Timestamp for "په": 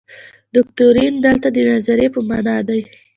2.15-2.19